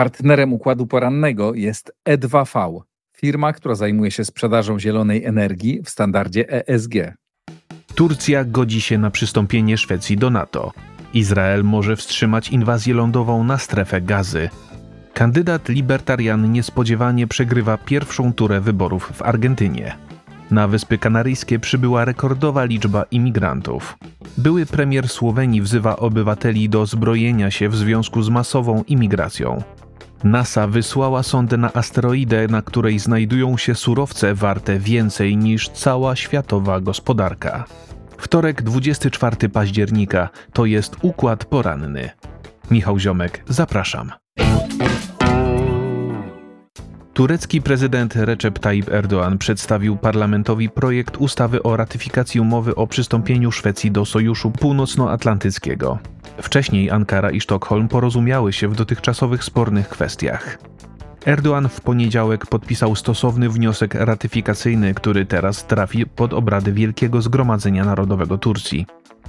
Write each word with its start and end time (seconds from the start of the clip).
Partnerem 0.00 0.52
układu 0.52 0.86
porannego 0.86 1.54
jest 1.54 1.92
E2V, 2.08 2.80
firma, 3.16 3.52
która 3.52 3.74
zajmuje 3.74 4.10
się 4.10 4.24
sprzedażą 4.24 4.78
zielonej 4.78 5.24
energii 5.24 5.82
w 5.84 5.90
standardzie 5.90 6.68
ESG. 6.68 6.94
Turcja 7.94 8.44
godzi 8.44 8.80
się 8.80 8.98
na 8.98 9.10
przystąpienie 9.10 9.78
Szwecji 9.78 10.16
do 10.16 10.30
NATO. 10.30 10.72
Izrael 11.14 11.64
może 11.64 11.96
wstrzymać 11.96 12.48
inwazję 12.48 12.94
lądową 12.94 13.44
na 13.44 13.58
strefę 13.58 14.00
gazy. 14.00 14.48
Kandydat 15.14 15.68
libertarian 15.68 16.52
niespodziewanie 16.52 17.26
przegrywa 17.26 17.78
pierwszą 17.78 18.32
turę 18.32 18.60
wyborów 18.60 19.12
w 19.14 19.22
Argentynie. 19.22 19.96
Na 20.50 20.68
Wyspy 20.68 20.98
Kanaryjskie 20.98 21.58
przybyła 21.58 22.04
rekordowa 22.04 22.64
liczba 22.64 23.04
imigrantów. 23.10 23.98
Były 24.38 24.66
premier 24.66 25.08
Słowenii 25.08 25.62
wzywa 25.62 25.96
obywateli 25.96 26.68
do 26.68 26.86
zbrojenia 26.86 27.50
się 27.50 27.68
w 27.68 27.76
związku 27.76 28.22
z 28.22 28.28
masową 28.28 28.82
imigracją. 28.86 29.62
NASA 30.24 30.66
wysłała 30.66 31.22
sondę 31.22 31.56
na 31.56 31.72
asteroidę, 31.72 32.46
na 32.48 32.62
której 32.62 32.98
znajdują 32.98 33.56
się 33.56 33.74
surowce 33.74 34.34
warte 34.34 34.78
więcej 34.78 35.36
niż 35.36 35.68
cała 35.68 36.16
światowa 36.16 36.80
gospodarka. 36.80 37.64
Wtorek 38.18 38.62
24 38.62 39.48
października 39.48 40.28
to 40.52 40.66
jest 40.66 40.96
układ 41.02 41.44
poranny. 41.44 42.10
Michał 42.70 42.98
Ziomek, 42.98 43.44
zapraszam. 43.48 44.12
Turecki 47.14 47.62
prezydent 47.62 48.16
Recep 48.16 48.58
Tayyip 48.58 48.88
Erdoğan 48.90 49.38
przedstawił 49.38 49.96
parlamentowi 49.96 50.68
projekt 50.68 51.16
ustawy 51.16 51.62
o 51.62 51.76
ratyfikacji 51.76 52.40
umowy 52.40 52.74
o 52.74 52.86
przystąpieniu 52.86 53.52
Szwecji 53.52 53.90
do 53.90 54.04
Sojuszu 54.04 54.50
Północnoatlantyckiego. 54.50 55.98
Wcześniej 56.42 56.90
Ankara 56.90 57.30
i 57.30 57.40
Sztokholm 57.40 57.88
porozumiały 57.88 58.52
się 58.52 58.68
w 58.68 58.76
dotychczasowych 58.76 59.44
spornych 59.44 59.88
kwestiach. 59.88 60.58
Erdoğan 61.26 61.68
w 61.68 61.80
poniedziałek 61.80 62.46
podpisał 62.46 62.96
stosowny 62.96 63.48
wniosek 63.48 63.94
ratyfikacyjny, 63.94 64.94
który 64.94 65.26
teraz 65.26 65.66
trafi 65.66 66.06
pod 66.06 66.34
obrady 66.34 66.72
Wielkiego 66.72 67.22
Zgromadzenia 67.22 67.84
Narodowego 67.84 68.38
Turcji. 68.38 68.86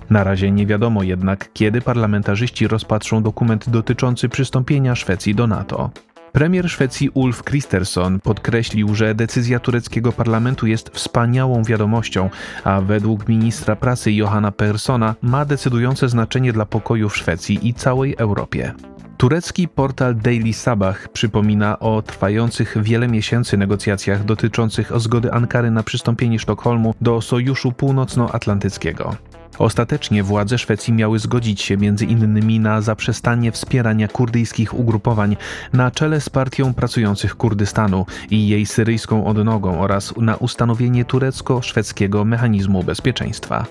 Na 0.10 0.24
razie 0.24 0.52
nie 0.52 0.68
wiadomo 0.68 1.04
jednak, 1.04 1.50
kiedy 1.54 1.82
parlamentarzyści 1.82 2.68
rozpatrzą 2.68 3.24
dokument 3.24 3.70
dotyczący 3.70 4.30
przystąpienia 4.30 4.96
Szwecji 4.96 5.36
do 5.36 5.48
NATO. 5.48 5.90
Premier 6.32 6.70
Szwecji 6.70 7.10
Ulf 7.10 7.44
Kristersson 7.44 8.20
podkreślił, 8.20 8.96
że 8.96 9.16
decyzja 9.16 9.60
tureckiego 9.60 10.12
parlamentu 10.12 10.68
jest 10.68 10.90
wspaniałą 10.90 11.64
wiadomością, 11.64 12.30
a 12.64 12.82
według 12.82 13.28
ministra 13.28 13.76
prasy 13.76 14.12
Johanna 14.12 14.52
Persona 14.52 15.16
ma 15.22 15.46
decydujące 15.46 16.10
znaczenie 16.10 16.54
dla 16.54 16.66
pokoju 16.66 17.10
w 17.10 17.18
Szwecji 17.18 17.68
i 17.68 17.74
całej 17.74 18.16
Europie. 18.18 18.74
Turecki 19.18 19.68
portal 19.68 20.16
Daily 20.16 20.54
Sabah 20.54 21.10
przypomina 21.10 21.80
o 21.80 22.02
trwających 22.02 22.78
wiele 22.82 23.08
miesięcy 23.08 23.58
negocjacjach 23.58 24.24
dotyczących 24.26 24.92
zgody 25.00 25.32
Ankary 25.32 25.72
na 25.72 25.84
przystąpienie 25.84 26.40
Sztokholmu 26.40 26.94
do 27.02 27.22
Sojuszu 27.22 27.72
Północnoatlantyckiego. 27.72 29.16
Ostatecznie 29.58 30.24
władze 30.24 30.58
Szwecji 30.58 30.94
miały 30.94 31.20
zgodzić 31.20 31.62
się 31.62 31.78
między 31.78 32.06
innymi 32.06 32.60
na 32.60 32.82
zaprzestanie 32.82 33.52
wspierania 33.52 34.08
kurdyjskich 34.08 34.74
ugrupowań 34.74 35.38
na 35.74 35.92
czele 35.92 36.22
z 36.22 36.30
Partią 36.30 36.74
Pracujących 36.74 37.36
Kurdystanu 37.36 38.06
i 38.30 38.48
jej 38.48 38.66
syryjską 38.66 39.26
odnogą 39.26 39.80
oraz 39.80 40.14
na 40.18 40.36
ustanowienie 40.36 41.06
turecko-szwedzkiego 41.06 42.26
mechanizmu 42.26 42.84
bezpieczeństwa. 42.84 43.66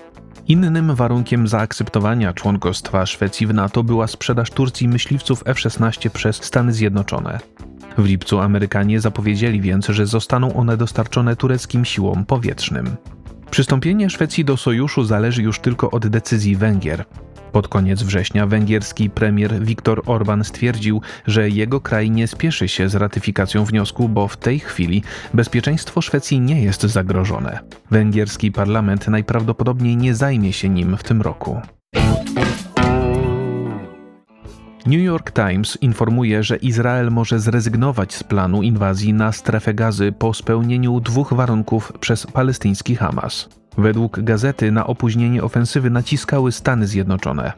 Innym 0.47 0.95
warunkiem 0.95 1.47
zaakceptowania 1.47 2.33
członkostwa 2.33 3.05
Szwecji 3.05 3.47
w 3.47 3.53
NATO 3.53 3.83
była 3.83 4.07
sprzedaż 4.07 4.49
Turcji 4.49 4.87
myśliwców 4.87 5.43
F-16 5.45 6.09
przez 6.09 6.35
Stany 6.35 6.73
Zjednoczone. 6.73 7.39
W 7.97 8.05
lipcu 8.05 8.39
Amerykanie 8.39 8.99
zapowiedzieli 8.99 9.61
więc, 9.61 9.87
że 9.87 10.05
zostaną 10.05 10.53
one 10.53 10.77
dostarczone 10.77 11.35
tureckim 11.35 11.85
siłom 11.85 12.25
powietrznym. 12.25 12.95
Przystąpienie 13.51 14.09
Szwecji 14.09 14.45
do 14.45 14.57
sojuszu 14.57 15.03
zależy 15.03 15.43
już 15.43 15.59
tylko 15.59 15.91
od 15.91 16.07
decyzji 16.07 16.55
Węgier. 16.55 17.05
Pod 17.51 17.67
koniec 17.67 18.03
września 18.03 18.47
węgierski 18.47 19.09
premier 19.09 19.59
Viktor 19.59 20.01
Orban 20.05 20.43
stwierdził, 20.43 21.01
że 21.27 21.49
jego 21.49 21.81
kraj 21.81 22.11
nie 22.11 22.27
spieszy 22.27 22.67
się 22.67 22.89
z 22.89 22.95
ratyfikacją 22.95 23.65
wniosku, 23.65 24.09
bo 24.09 24.27
w 24.27 24.37
tej 24.37 24.59
chwili 24.59 25.03
bezpieczeństwo 25.33 26.01
Szwecji 26.01 26.39
nie 26.39 26.63
jest 26.63 26.81
zagrożone. 26.81 27.59
Węgierski 27.91 28.51
parlament 28.51 29.07
najprawdopodobniej 29.07 29.97
nie 29.97 30.15
zajmie 30.15 30.53
się 30.53 30.69
nim 30.69 30.97
w 30.97 31.03
tym 31.03 31.21
roku. 31.21 31.61
New 34.85 35.01
York 35.01 35.31
Times 35.31 35.77
informuje, 35.81 36.43
że 36.43 36.57
Izrael 36.57 37.11
może 37.11 37.39
zrezygnować 37.39 38.13
z 38.13 38.23
planu 38.23 38.63
inwazji 38.63 39.13
na 39.13 39.31
strefę 39.31 39.73
gazy 39.73 40.11
po 40.11 40.33
spełnieniu 40.33 40.99
dwóch 40.99 41.33
warunków 41.33 41.93
przez 41.99 42.27
palestyński 42.27 42.95
Hamas. 42.95 43.49
Według 43.77 44.19
gazety 44.19 44.71
na 44.71 44.87
opóźnienie 44.87 45.43
ofensywy 45.43 45.89
naciskały 45.89 46.51
Stany 46.51 46.87
Zjednoczone. 46.87 47.53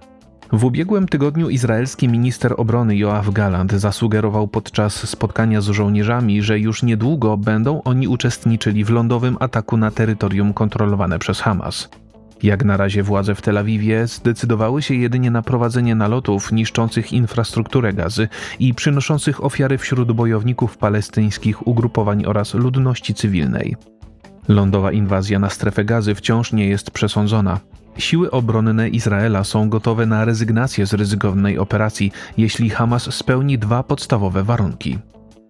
W 0.52 0.66
ubiegłym 0.66 1.08
tygodniu 1.08 1.50
izraelski 1.50 2.08
minister 2.08 2.54
obrony 2.58 2.98
Joachim 2.98 3.34
Galant 3.34 3.74
zasugerował 3.74 4.48
podczas 4.48 5.10
spotkania 5.10 5.62
z 5.62 5.66
żołnierzami, 5.66 6.42
że 6.42 6.60
już 6.60 6.84
niedługo 6.84 7.38
będą 7.38 7.84
oni 7.84 8.08
uczestniczyli 8.08 8.84
w 8.84 8.90
lądowym 8.90 9.38
ataku 9.40 9.78
na 9.78 9.92
terytorium 9.92 10.54
kontrolowane 10.54 11.20
przez 11.20 11.40
Hamas. 11.40 11.90
Jak 12.44 12.66
na 12.66 12.78
razie 12.78 13.04
władze 13.04 13.36
w 13.36 13.42
Tel 13.42 13.58
Awiwie 13.58 14.08
zdecydowały 14.08 14.82
się 14.82 14.96
jedynie 14.96 15.32
na 15.32 15.42
prowadzenie 15.42 15.96
nalotów 15.96 16.52
niszczących 16.52 17.14
infrastrukturę 17.14 17.94
gazy 17.94 18.28
i 18.60 18.74
przynoszących 18.74 19.44
ofiary 19.44 19.78
wśród 19.78 20.12
bojowników 20.12 20.78
palestyńskich 20.78 21.68
ugrupowań 21.68 22.26
oraz 22.26 22.54
ludności 22.54 23.14
cywilnej. 23.14 23.76
Lądowa 24.48 24.92
inwazja 24.92 25.40
na 25.40 25.50
strefę 25.50 25.86
gazy 25.86 26.16
wciąż 26.16 26.54
nie 26.54 26.68
jest 26.68 26.92
przesądzona. 26.92 27.60
Siły 27.98 28.32
obronne 28.32 28.90
Izraela 28.90 29.44
są 29.44 29.70
gotowe 29.70 30.06
na 30.06 30.26
rezygnację 30.26 30.86
z 30.86 30.94
ryzykownej 30.94 31.58
operacji, 31.58 32.12
jeśli 32.38 32.70
Hamas 32.70 33.16
spełni 33.16 33.58
dwa 33.58 33.84
podstawowe 33.84 34.44
warunki. 34.44 35.00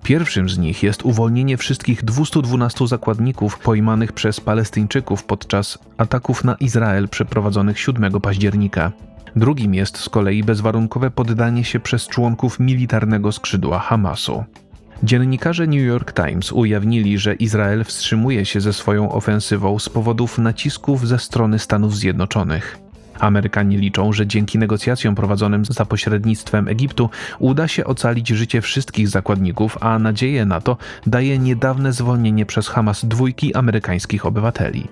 Pierwszym 0.04 0.50
z 0.50 0.58
nich 0.58 0.84
jest 0.84 1.06
uwolnienie 1.06 1.58
wszystkich 1.58 2.04
212 2.04 2.88
zakładników 2.88 3.60
pojmanych 3.60 4.12
przez 4.12 4.40
Palestyńczyków 4.40 5.24
podczas 5.24 5.80
ataków 5.98 6.44
na 6.44 6.56
Izrael 6.56 7.10
przeprowadzonych 7.10 7.80
7 7.80 8.22
października. 8.22 8.92
Drugim 9.36 9.74
jest 9.74 9.98
z 9.98 10.10
kolei 10.10 10.44
bezwarunkowe 10.44 11.12
poddanie 11.12 11.64
się 11.64 11.80
przez 11.80 12.08
członków 12.08 12.60
militarnego 12.60 13.32
skrzydła 13.32 13.80
Hamasu. 13.80 14.44
Dziennikarze 15.04 15.68
New 15.68 15.82
York 15.82 16.14
Times 16.14 16.52
ujawnili, 16.52 17.18
że 17.18 17.34
Izrael 17.34 17.84
wstrzymuje 17.84 18.46
się 18.46 18.62
ze 18.62 18.74
swoją 18.74 19.12
ofensywą 19.12 19.80
z 19.80 19.90
powodów 19.90 20.38
nacisków 20.38 21.08
ze 21.08 21.20
strony 21.20 21.60
Stanów 21.60 21.96
Zjednoczonych. 21.96 22.83
Amerykanie 23.20 23.78
liczą, 23.78 24.14
że 24.14 24.28
dzięki 24.28 24.60
negocjacjom 24.60 25.16
prowadzonym 25.16 25.66
za 25.66 25.86
pośrednictwem 25.86 26.68
Egiptu 26.68 27.10
uda 27.40 27.68
się 27.68 27.86
ocalić 27.86 28.28
życie 28.30 28.62
wszystkich 28.62 29.08
zakładników, 29.08 29.78
a 29.82 30.00
nadzieję 30.00 30.46
na 30.46 30.62
to 30.62 30.78
daje 31.08 31.40
niedawne 31.40 31.94
zwolnienie 31.94 32.46
przez 32.46 32.68
Hamas 32.68 33.06
dwójki 33.06 33.56
amerykańskich 33.56 34.26
obywateli. 34.26 34.88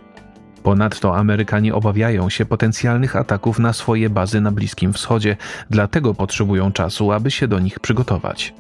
Ponadto 0.64 1.18
Amerykanie 1.18 1.76
obawiają 1.76 2.30
się 2.30 2.46
potencjalnych 2.46 3.16
ataków 3.16 3.60
na 3.60 3.74
swoje 3.74 4.10
bazy 4.10 4.42
na 4.42 4.52
Bliskim 4.52 4.94
Wschodzie, 4.94 5.38
dlatego 5.70 6.14
potrzebują 6.14 6.72
czasu, 6.72 7.12
aby 7.12 7.32
się 7.32 7.48
do 7.48 7.60
nich 7.60 7.80
przygotować. 7.80 8.54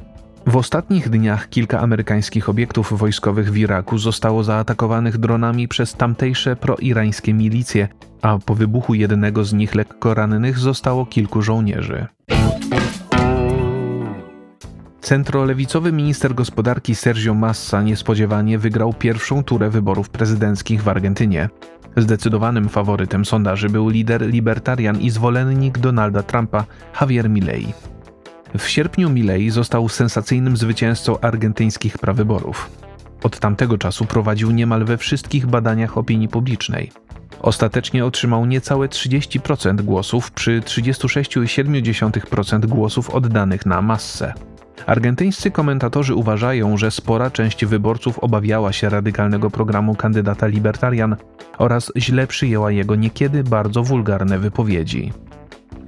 W 0.46 0.58
ostatnich 0.58 1.10
dniach 1.10 1.50
kilka 1.50 1.80
amerykańskich 1.80 2.50
obiektów 2.50 3.00
wojskowych 3.00 3.52
w 3.52 3.58
Iraku 3.58 3.98
zostało 3.98 4.44
zaatakowanych 4.44 5.18
dronami 5.18 5.68
przez 5.68 5.94
tamtejsze 5.94 6.56
proirańskie 6.56 7.34
milicje, 7.34 7.88
a 8.22 8.38
po 8.46 8.56
wybuchu 8.56 8.94
jednego 8.94 9.44
z 9.44 9.54
nich 9.54 9.76
lekko 9.76 10.14
rannych 10.14 10.60
zostało 10.60 11.06
kilku 11.06 11.42
żołnierzy. 11.42 12.08
Centrolewicowy 15.02 15.92
minister 15.92 16.36
gospodarki 16.36 16.96
Sergio 16.96 17.34
Massa 17.34 17.82
niespodziewanie 17.82 18.58
wygrał 18.60 18.94
pierwszą 18.94 19.44
turę 19.44 19.70
wyborów 19.70 20.10
prezydenckich 20.10 20.84
w 20.84 20.90
Argentynie. 20.90 21.50
Zdecydowanym 21.98 22.70
faworytem 22.70 23.26
sondaży 23.26 23.70
był 23.70 23.90
lider 23.90 24.22
libertarian 24.22 25.02
i 25.02 25.10
zwolennik 25.10 25.78
Donalda 25.78 26.24
Trumpa 26.24 26.66
Javier 27.02 27.30
Milei. 27.30 27.74
W 28.58 28.68
sierpniu 28.68 29.10
Milei 29.10 29.50
został 29.50 29.90
sensacyjnym 29.90 30.58
zwycięzcą 30.58 31.20
argentyńskich 31.20 31.98
prawyborów. 31.98 32.70
Od 33.24 33.40
tamtego 33.40 33.78
czasu 33.78 34.06
prowadził 34.06 34.52
niemal 34.52 34.86
we 34.86 34.98
wszystkich 34.98 35.48
badaniach 35.48 35.98
opinii 35.98 36.28
publicznej. 36.28 36.92
Ostatecznie 37.40 38.06
otrzymał 38.06 38.46
niecałe 38.46 38.88
30% 38.88 39.82
głosów 39.82 40.32
przy 40.32 40.62
36,7% 40.62 42.66
głosów 42.66 43.10
oddanych 43.10 43.66
na 43.66 43.82
massę. 43.82 44.34
Argentyńscy 44.86 45.52
komentatorzy 45.52 46.16
uważają, 46.16 46.78
że 46.78 46.92
spora 46.92 47.32
część 47.32 47.66
wyborców 47.66 48.20
obawiała 48.20 48.74
się 48.74 48.90
radykalnego 48.90 49.52
programu 49.52 49.96
kandydata 49.96 50.48
libertarian 50.48 51.16
oraz 51.58 51.92
źle 51.98 52.28
przyjęła 52.28 52.72
jego 52.72 52.96
niekiedy 52.96 53.44
bardzo 53.44 53.84
wulgarne 53.84 54.40
wypowiedzi. 54.40 55.12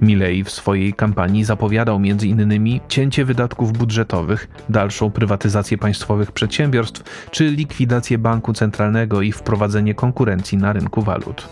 Milei 0.00 0.44
w 0.44 0.50
swojej 0.50 0.94
kampanii 0.94 1.44
zapowiadał 1.44 1.96
m.in. 1.96 2.80
cięcie 2.88 3.24
wydatków 3.24 3.72
budżetowych, 3.72 4.48
dalszą 4.68 5.10
prywatyzację 5.10 5.78
państwowych 5.78 6.32
przedsiębiorstw 6.32 7.28
czy 7.30 7.50
likwidację 7.50 8.18
banku 8.18 8.52
centralnego 8.52 9.22
i 9.22 9.32
wprowadzenie 9.32 9.94
konkurencji 9.94 10.58
na 10.58 10.72
rynku 10.72 11.02
walut. 11.02 11.48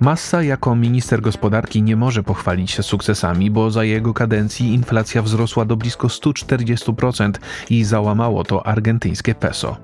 Massa 0.00 0.42
jako 0.42 0.76
minister 0.76 1.20
gospodarki 1.20 1.82
nie 1.82 1.96
może 1.96 2.22
pochwalić 2.22 2.70
się 2.70 2.82
sukcesami, 2.82 3.50
bo 3.50 3.70
za 3.70 3.84
jego 3.84 4.14
kadencji 4.14 4.74
inflacja 4.74 5.22
wzrosła 5.22 5.64
do 5.64 5.76
blisko 5.76 6.08
140% 6.08 7.32
i 7.70 7.84
załamało 7.84 8.44
to 8.44 8.66
argentyńskie 8.66 9.34
peso. 9.34 9.76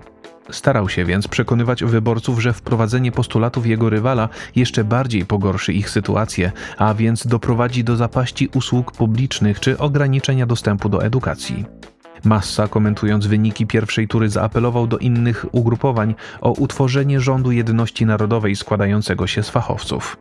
Starał 0.50 0.88
się 0.88 1.04
więc 1.04 1.28
przekonywać 1.28 1.84
wyborców, 1.84 2.40
że 2.42 2.52
wprowadzenie 2.52 3.12
postulatów 3.12 3.66
jego 3.66 3.90
rywala 3.90 4.28
jeszcze 4.56 4.84
bardziej 4.84 5.26
pogorszy 5.26 5.72
ich 5.72 5.90
sytuację, 5.90 6.52
a 6.78 6.94
więc 6.94 7.26
doprowadzi 7.26 7.84
do 7.84 7.96
zapaści 7.96 8.48
usług 8.54 8.92
publicznych 8.92 9.60
czy 9.60 9.78
ograniczenia 9.78 10.46
dostępu 10.46 10.88
do 10.88 11.04
edukacji. 11.04 11.64
Massa, 12.24 12.68
komentując 12.68 13.26
wyniki 13.26 13.66
pierwszej 13.66 14.08
tury, 14.08 14.28
zaapelował 14.28 14.86
do 14.86 14.98
innych 14.98 15.46
ugrupowań 15.52 16.14
o 16.40 16.52
utworzenie 16.52 17.20
rządu 17.20 17.52
jedności 17.52 18.06
narodowej 18.06 18.56
składającego 18.56 19.26
się 19.26 19.42
z 19.42 19.50
fachowców. 19.50 20.16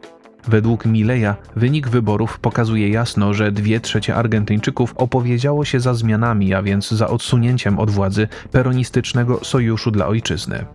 Według 0.48 0.86
Mileja 0.86 1.36
wynik 1.56 1.88
wyborów 1.88 2.40
pokazuje 2.40 2.90
jasno, 2.90 3.34
że 3.34 3.52
dwie 3.52 3.80
trzecie 3.80 4.16
Argentyńczyków 4.16 4.94
opowiedziało 4.98 5.66
się 5.66 5.80
za 5.80 5.94
zmianami, 5.94 6.54
a 6.54 6.64
więc 6.64 6.92
za 6.92 7.08
odsunięciem 7.08 7.80
od 7.80 7.92
władzy 7.92 8.28
peronistycznego 8.52 9.40
Sojuszu 9.44 9.92
dla 9.92 10.08
Ojczyzny. 10.08 10.66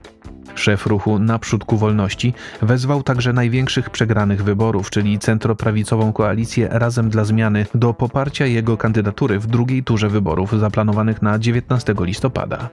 Szef 0.55 0.87
ruchu 0.87 1.19
Naprzód 1.19 1.65
ku 1.65 1.77
Wolności 1.77 2.35
wezwał 2.63 3.03
także 3.03 3.33
największych 3.33 3.91
przegranych 3.91 4.45
wyborów, 4.45 4.91
czyli 4.91 5.19
centroprawicową 5.19 6.13
koalicję 6.13 6.69
Razem 6.71 7.11
dla 7.11 7.25
Zmiany, 7.25 7.67
do 7.75 7.95
poparcia 7.95 8.47
jego 8.47 8.77
kandydatury 8.77 9.39
w 9.39 9.47
drugiej 9.47 9.85
turze 9.85 10.09
wyborów 10.09 10.61
zaplanowanych 10.61 11.23
na 11.23 11.39
19 11.39 11.95
listopada. 12.01 12.69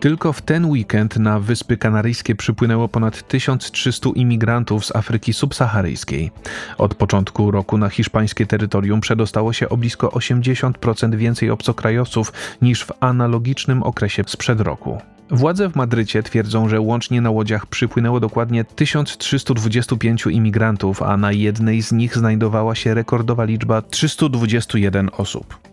Tylko 0.00 0.32
w 0.32 0.42
ten 0.42 0.66
weekend 0.66 1.16
na 1.16 1.40
Wyspy 1.40 1.76
Kanaryjskie 1.76 2.34
przypłynęło 2.34 2.88
ponad 2.88 3.28
1300 3.28 4.10
imigrantów 4.14 4.86
z 4.86 4.96
Afryki 4.96 5.32
subsaharyjskiej. 5.32 6.30
Od 6.78 6.94
początku 6.94 7.50
roku 7.50 7.78
na 7.78 7.88
hiszpańskie 7.88 8.46
terytorium 8.46 9.00
przedostało 9.00 9.52
się 9.52 9.68
o 9.68 9.76
blisko 9.76 10.08
80% 10.08 11.14
więcej 11.14 11.50
obcokrajowców 11.50 12.32
niż 12.62 12.84
w 12.84 12.92
analogicznym 13.00 13.82
okresie 13.82 14.22
sprzed 14.26 14.60
roku. 14.60 14.98
Władze 15.30 15.70
w 15.70 15.76
Madrycie 15.76 16.22
twierdzą, 16.22 16.68
że 16.68 16.80
łącznie 16.80 17.20
na 17.20 17.30
łodziach 17.30 17.66
przypłynęło 17.66 18.20
dokładnie 18.20 18.64
1325 18.64 20.26
imigrantów, 20.26 21.02
a 21.02 21.16
na 21.16 21.32
jednej 21.32 21.82
z 21.82 21.92
nich 21.92 22.16
znajdowała 22.16 22.74
się 22.74 22.94
rekordowa 22.94 23.44
liczba 23.44 23.82
321 23.82 25.10
osób. 25.16 25.67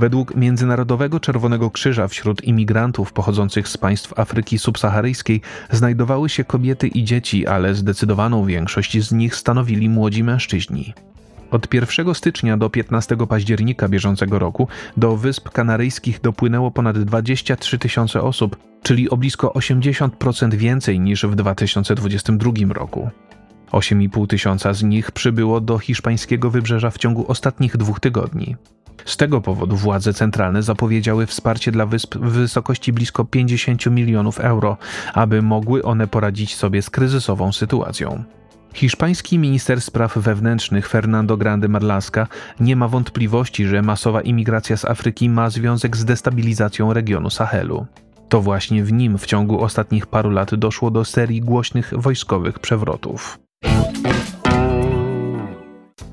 Według 0.00 0.34
Międzynarodowego 0.34 1.20
Czerwonego 1.20 1.70
Krzyża 1.70 2.08
wśród 2.08 2.44
imigrantów 2.44 3.12
pochodzących 3.12 3.68
z 3.68 3.76
państw 3.76 4.18
Afryki 4.18 4.58
subsaharyjskiej 4.58 5.40
znajdowały 5.70 6.28
się 6.28 6.44
kobiety 6.44 6.88
i 6.88 7.04
dzieci, 7.04 7.46
ale 7.46 7.74
zdecydowaną 7.74 8.46
większość 8.46 9.02
z 9.02 9.12
nich 9.12 9.36
stanowili 9.36 9.88
młodzi 9.88 10.24
mężczyźni. 10.24 10.94
Od 11.50 11.74
1 11.74 12.14
stycznia 12.14 12.56
do 12.56 12.70
15 12.70 13.16
października 13.28 13.88
bieżącego 13.88 14.38
roku 14.38 14.68
do 14.96 15.16
Wysp 15.16 15.48
Kanaryjskich 15.50 16.20
dopłynęło 16.20 16.70
ponad 16.70 16.98
23 16.98 17.78
tysiące 17.78 18.22
osób, 18.22 18.56
czyli 18.82 19.10
o 19.10 19.16
blisko 19.16 19.48
80% 19.48 20.54
więcej 20.54 21.00
niż 21.00 21.24
w 21.24 21.34
2022 21.34 22.52
roku. 22.74 23.10
8,5 23.72 24.26
tysiąca 24.26 24.72
z 24.72 24.82
nich 24.82 25.10
przybyło 25.10 25.60
do 25.60 25.78
hiszpańskiego 25.78 26.50
wybrzeża 26.50 26.90
w 26.90 26.98
ciągu 26.98 27.24
ostatnich 27.28 27.76
dwóch 27.76 28.00
tygodni. 28.00 28.56
Z 29.04 29.16
tego 29.16 29.40
powodu 29.40 29.76
władze 29.76 30.14
centralne 30.14 30.62
zapowiedziały 30.62 31.26
wsparcie 31.26 31.72
dla 31.72 31.86
wysp 31.86 32.16
w 32.16 32.30
wysokości 32.30 32.92
blisko 32.92 33.24
50 33.24 33.86
milionów 33.86 34.40
euro, 34.40 34.76
aby 35.14 35.42
mogły 35.42 35.82
one 35.82 36.06
poradzić 36.06 36.56
sobie 36.56 36.82
z 36.82 36.90
kryzysową 36.90 37.52
sytuacją. 37.52 38.24
Hiszpański 38.74 39.38
minister 39.38 39.80
spraw 39.80 40.16
wewnętrznych 40.16 40.88
Fernando 40.88 41.36
Grande 41.36 41.68
Marlaska 41.68 42.26
nie 42.60 42.76
ma 42.76 42.88
wątpliwości, 42.88 43.66
że 43.66 43.82
masowa 43.82 44.20
imigracja 44.20 44.76
z 44.76 44.84
Afryki 44.84 45.28
ma 45.28 45.50
związek 45.50 45.96
z 45.96 46.04
destabilizacją 46.04 46.92
regionu 46.92 47.30
Sahelu. 47.30 47.86
To 48.28 48.40
właśnie 48.40 48.84
w 48.84 48.92
nim 48.92 49.18
w 49.18 49.26
ciągu 49.26 49.62
ostatnich 49.62 50.06
paru 50.06 50.30
lat 50.30 50.54
doszło 50.54 50.90
do 50.90 51.04
serii 51.04 51.40
głośnych 51.40 51.92
wojskowych 51.96 52.58
przewrotów. 52.58 53.38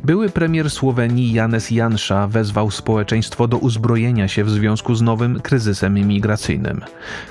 Były 0.07 0.29
premier 0.29 0.69
Słowenii 0.69 1.33
Janes 1.33 1.71
Jansza 1.71 2.27
wezwał 2.27 2.71
społeczeństwo 2.71 3.47
do 3.47 3.57
uzbrojenia 3.57 4.27
się 4.27 4.43
w 4.43 4.49
związku 4.49 4.95
z 4.95 5.01
nowym 5.01 5.39
kryzysem 5.39 5.97
imigracyjnym. 5.97 6.81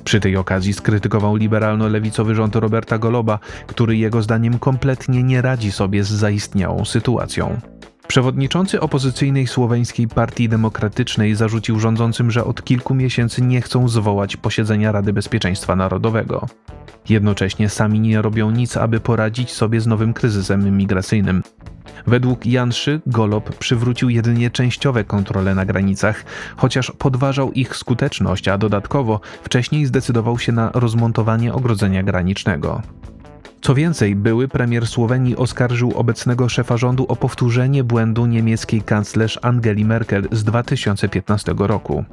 Przy 0.04 0.20
tej 0.20 0.36
okazji 0.36 0.72
skrytykował 0.72 1.36
liberalno-lewicowy 1.36 2.34
rząd 2.34 2.56
Roberta 2.56 2.98
Goloba, 2.98 3.38
który 3.66 3.96
jego 3.96 4.22
zdaniem 4.22 4.58
kompletnie 4.58 5.22
nie 5.22 5.42
radzi 5.42 5.72
sobie 5.72 6.04
z 6.04 6.08
zaistniałą 6.08 6.84
sytuacją. 6.84 7.60
Przewodniczący 8.08 8.80
opozycyjnej 8.80 9.46
słoweńskiej 9.46 10.08
Partii 10.08 10.48
Demokratycznej 10.48 11.34
zarzucił 11.34 11.80
rządzącym, 11.80 12.30
że 12.30 12.44
od 12.44 12.64
kilku 12.64 12.94
miesięcy 12.94 13.42
nie 13.42 13.60
chcą 13.60 13.88
zwołać 13.88 14.36
posiedzenia 14.36 14.92
Rady 14.92 15.12
Bezpieczeństwa 15.12 15.76
Narodowego. 15.76 16.46
Jednocześnie 17.08 17.68
sami 17.68 18.00
nie 18.00 18.22
robią 18.22 18.50
nic, 18.50 18.76
aby 18.76 19.00
poradzić 19.00 19.52
sobie 19.52 19.80
z 19.80 19.86
nowym 19.86 20.14
kryzysem 20.14 20.76
migracyjnym. 20.76 21.42
Według 22.06 22.46
Janszy 22.46 23.00
Golob 23.06 23.56
przywrócił 23.56 24.08
jedynie 24.08 24.50
częściowe 24.50 25.04
kontrole 25.04 25.54
na 25.54 25.64
granicach, 25.64 26.24
chociaż 26.56 26.92
podważał 26.98 27.52
ich 27.52 27.76
skuteczność, 27.76 28.48
a 28.48 28.58
dodatkowo 28.58 29.20
wcześniej 29.42 29.86
zdecydował 29.86 30.38
się 30.38 30.52
na 30.52 30.70
rozmontowanie 30.74 31.52
ogrodzenia 31.52 32.02
granicznego. 32.02 32.82
Co 33.60 33.74
więcej, 33.74 34.16
były 34.16 34.48
premier 34.48 34.86
Słowenii 34.86 35.36
oskarżył 35.36 35.92
obecnego 35.94 36.48
szefa 36.48 36.76
rządu 36.76 37.06
o 37.08 37.16
powtórzenie 37.16 37.84
błędu 37.84 38.26
niemieckiej 38.26 38.82
kanclerz 38.82 39.38
Angeli 39.42 39.84
Merkel 39.84 40.28
z 40.32 40.44
2015 40.44 41.54
roku. 41.58 42.04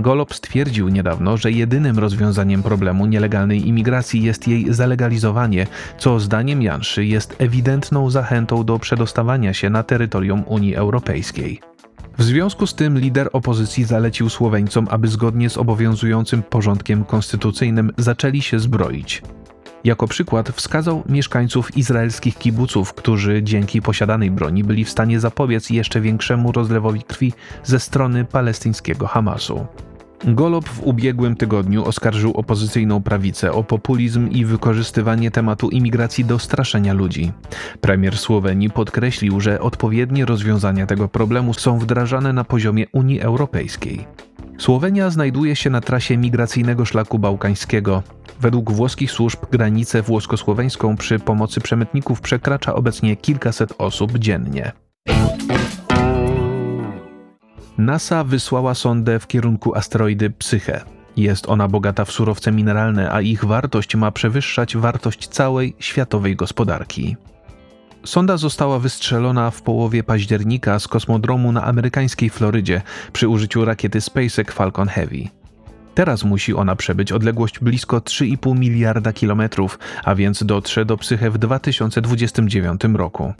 Golob 0.00 0.34
stwierdził 0.34 0.88
niedawno, 0.88 1.36
że 1.36 1.52
jedynym 1.52 1.98
rozwiązaniem 1.98 2.62
problemu 2.62 3.06
nielegalnej 3.06 3.68
imigracji 3.68 4.22
jest 4.22 4.48
jej 4.48 4.74
zalegalizowanie, 4.74 5.66
co 5.98 6.20
zdaniem 6.20 6.62
Janszy 6.62 7.04
jest 7.04 7.36
ewidentną 7.38 8.10
zachętą 8.10 8.64
do 8.64 8.78
przedostawania 8.78 9.54
się 9.54 9.70
na 9.70 9.82
terytorium 9.82 10.44
Unii 10.46 10.74
Europejskiej. 10.74 11.60
W 12.18 12.22
związku 12.22 12.66
z 12.66 12.74
tym 12.74 12.98
lider 12.98 13.28
opozycji 13.32 13.84
zalecił 13.84 14.28
Słoweńcom, 14.28 14.86
aby 14.90 15.08
zgodnie 15.08 15.50
z 15.50 15.56
obowiązującym 15.56 16.42
porządkiem 16.42 17.04
konstytucyjnym 17.04 17.92
zaczęli 17.98 18.42
się 18.42 18.58
zbroić. 18.58 19.22
Jako 19.84 20.08
przykład 20.08 20.48
wskazał 20.48 21.02
mieszkańców 21.08 21.76
izraelskich 21.76 22.38
kibuców, 22.38 22.94
którzy 22.94 23.42
dzięki 23.42 23.82
posiadanej 23.82 24.30
broni 24.30 24.64
byli 24.64 24.84
w 24.84 24.90
stanie 24.90 25.20
zapobiec 25.20 25.70
jeszcze 25.70 26.00
większemu 26.00 26.52
rozlewowi 26.52 27.02
krwi 27.02 27.32
ze 27.64 27.80
strony 27.80 28.24
palestyńskiego 28.24 29.06
Hamasu. 29.06 29.66
Golob 30.24 30.68
w 30.68 30.82
ubiegłym 30.82 31.36
tygodniu 31.36 31.84
oskarżył 31.84 32.32
opozycyjną 32.32 33.02
prawicę 33.02 33.52
o 33.52 33.64
populizm 33.64 34.28
i 34.28 34.44
wykorzystywanie 34.44 35.30
tematu 35.30 35.68
imigracji 35.68 36.24
do 36.24 36.38
straszenia 36.38 36.92
ludzi. 36.92 37.32
Premier 37.80 38.18
Słowenii 38.18 38.70
podkreślił, 38.70 39.40
że 39.40 39.60
odpowiednie 39.60 40.24
rozwiązania 40.24 40.86
tego 40.86 41.08
problemu 41.08 41.54
są 41.54 41.78
wdrażane 41.78 42.32
na 42.32 42.44
poziomie 42.44 42.86
Unii 42.92 43.20
Europejskiej. 43.20 44.06
Słowenia 44.58 45.10
znajduje 45.10 45.56
się 45.56 45.70
na 45.70 45.80
trasie 45.80 46.16
migracyjnego 46.16 46.84
szlaku 46.84 47.18
bałkańskiego. 47.18 48.02
Według 48.40 48.72
włoskich 48.72 49.10
służb 49.10 49.38
granicę 49.52 50.02
włosko-słoweńską 50.02 50.96
przy 50.96 51.18
pomocy 51.18 51.60
przemytników 51.60 52.20
przekracza 52.20 52.74
obecnie 52.74 53.16
kilkaset 53.16 53.74
osób 53.78 54.18
dziennie. 54.18 54.72
NASA 57.80 58.24
wysłała 58.24 58.74
sondę 58.74 59.18
w 59.18 59.26
kierunku 59.26 59.74
asteroidy 59.74 60.30
Psyche. 60.30 60.80
Jest 61.16 61.48
ona 61.48 61.68
bogata 61.68 62.04
w 62.04 62.12
surowce 62.12 62.52
mineralne, 62.52 63.12
a 63.12 63.20
ich 63.20 63.44
wartość 63.44 63.96
ma 63.96 64.10
przewyższać 64.10 64.76
wartość 64.76 65.28
całej 65.28 65.74
światowej 65.78 66.36
gospodarki. 66.36 67.16
Sonda 68.04 68.36
została 68.36 68.78
wystrzelona 68.78 69.50
w 69.50 69.62
połowie 69.62 70.02
października 70.02 70.78
z 70.78 70.88
kosmodromu 70.88 71.52
na 71.52 71.64
amerykańskiej 71.64 72.30
Florydzie 72.30 72.82
przy 73.12 73.28
użyciu 73.28 73.64
rakiety 73.64 74.00
SpaceX 74.00 74.54
Falcon 74.54 74.88
Heavy. 74.88 75.28
Teraz 75.94 76.24
musi 76.24 76.54
ona 76.54 76.76
przebyć 76.76 77.12
odległość 77.12 77.58
blisko 77.58 77.98
3,5 77.98 78.58
miliarda 78.58 79.12
kilometrów, 79.12 79.78
a 80.04 80.14
więc 80.14 80.44
dotrze 80.44 80.84
do 80.84 80.96
Psyche 80.96 81.30
w 81.30 81.38
2029 81.38 82.80
roku. 82.94 83.34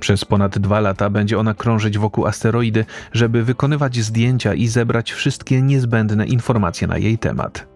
Przez 0.00 0.24
ponad 0.24 0.58
dwa 0.58 0.80
lata 0.80 1.10
będzie 1.10 1.38
ona 1.38 1.54
krążyć 1.54 1.98
wokół 1.98 2.26
asteroidy, 2.26 2.84
żeby 3.12 3.44
wykonywać 3.44 3.96
zdjęcia 4.04 4.54
i 4.54 4.66
zebrać 4.66 5.12
wszystkie 5.12 5.62
niezbędne 5.62 6.26
informacje 6.26 6.88
na 6.88 6.98
jej 6.98 7.18
temat. 7.18 7.66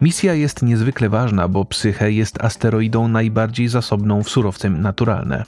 Misja 0.00 0.34
jest 0.34 0.62
niezwykle 0.62 1.08
ważna, 1.08 1.48
bo 1.48 1.64
Psyche 1.64 2.12
jest 2.12 2.44
asteroidą 2.44 3.08
najbardziej 3.08 3.68
zasobną 3.68 4.22
w 4.22 4.30
surowce 4.30 4.70
naturalne. 4.70 5.44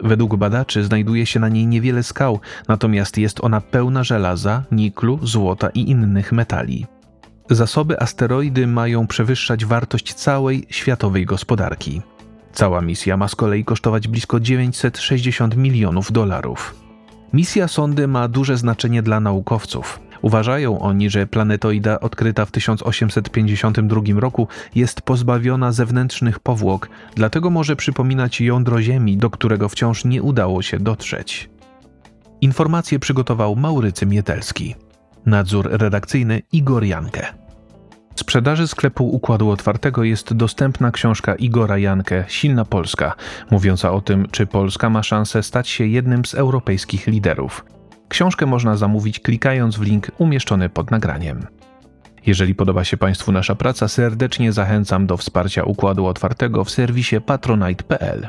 Według 0.00 0.36
badaczy 0.36 0.84
znajduje 0.84 1.26
się 1.26 1.40
na 1.40 1.48
niej 1.48 1.66
niewiele 1.66 2.02
skał, 2.02 2.40
natomiast 2.68 3.18
jest 3.18 3.44
ona 3.44 3.60
pełna 3.60 4.04
żelaza, 4.04 4.62
niklu, 4.72 5.18
złota 5.22 5.70
i 5.70 5.90
innych 5.90 6.32
metali. 6.32 6.86
Zasoby 7.50 8.00
asteroidy 8.00 8.66
mają 8.66 9.06
przewyższać 9.06 9.64
wartość 9.64 10.14
całej 10.14 10.66
światowej 10.70 11.26
gospodarki. 11.26 12.02
Cała 12.52 12.80
misja 12.80 13.16
ma 13.16 13.28
z 13.28 13.34
kolei 13.34 13.64
kosztować 13.64 14.08
blisko 14.08 14.40
960 14.40 15.56
milionów 15.56 16.12
dolarów. 16.12 16.74
Misja 17.32 17.68
sondy 17.68 18.08
ma 18.08 18.28
duże 18.28 18.56
znaczenie 18.56 19.02
dla 19.02 19.20
naukowców. 19.20 20.00
Uważają 20.22 20.80
oni, 20.80 21.10
że 21.10 21.26
planetoida 21.26 22.00
odkryta 22.00 22.46
w 22.46 22.50
1852 22.50 24.00
roku 24.16 24.48
jest 24.74 25.02
pozbawiona 25.02 25.72
zewnętrznych 25.72 26.38
powłok, 26.38 26.88
dlatego 27.14 27.50
może 27.50 27.76
przypominać 27.76 28.40
jądro 28.40 28.82
Ziemi, 28.82 29.16
do 29.16 29.30
którego 29.30 29.68
wciąż 29.68 30.04
nie 30.04 30.22
udało 30.22 30.62
się 30.62 30.78
dotrzeć. 30.78 31.50
Informacje 32.40 32.98
przygotował 32.98 33.56
Maurycy 33.56 34.06
Mietelski. 34.06 34.74
Nadzór 35.26 35.68
redakcyjny 35.72 36.42
Igor 36.52 36.84
Jankę. 36.84 37.26
Sprzedaży 38.20 38.68
sklepu 38.68 39.08
Układu 39.08 39.50
Otwartego 39.50 40.04
jest 40.04 40.34
dostępna 40.34 40.90
książka 40.90 41.34
Igora 41.34 41.78
Jankę 41.78 42.24
Silna 42.28 42.64
Polska, 42.64 43.14
mówiąca 43.50 43.92
o 43.92 44.00
tym, 44.00 44.28
czy 44.30 44.46
Polska 44.46 44.90
ma 44.90 45.02
szansę 45.02 45.42
stać 45.42 45.68
się 45.68 45.86
jednym 45.86 46.24
z 46.24 46.34
europejskich 46.34 47.06
liderów. 47.06 47.64
Książkę 48.08 48.46
można 48.46 48.76
zamówić 48.76 49.20
klikając 49.20 49.76
w 49.76 49.82
link 49.82 50.10
umieszczony 50.18 50.68
pod 50.68 50.90
nagraniem. 50.90 51.46
Jeżeli 52.26 52.54
podoba 52.54 52.84
się 52.84 52.96
Państwu 52.96 53.32
nasza 53.32 53.54
praca, 53.54 53.88
serdecznie 53.88 54.52
zachęcam 54.52 55.06
do 55.06 55.16
wsparcia 55.16 55.64
Układu 55.64 56.06
Otwartego 56.06 56.64
w 56.64 56.70
serwisie 56.70 57.20
patronite.pl. 57.20 58.28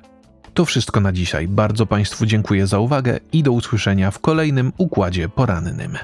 To 0.53 0.65
wszystko 0.65 0.99
na 0.99 1.11
dzisiaj. 1.11 1.47
Bardzo 1.47 1.85
Państwu 1.85 2.25
dziękuję 2.25 2.67
za 2.67 2.79
uwagę 2.79 3.19
i 3.33 3.43
do 3.43 3.51
usłyszenia 3.51 4.11
w 4.11 4.19
kolejnym 4.19 4.71
Układzie 4.77 5.29
Porannym. 5.29 5.97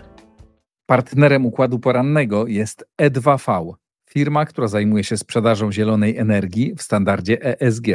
Partnerem 0.88 1.46
układu 1.46 1.80
porannego 1.80 2.48
jest 2.48 2.86
E2V, 3.02 3.74
firma, 4.10 4.46
która 4.46 4.68
zajmuje 4.68 5.04
się 5.04 5.18
sprzedażą 5.18 5.72
zielonej 5.72 6.18
energii 6.18 6.76
w 6.76 6.82
standardzie 6.82 7.62
ESG. 7.62 7.88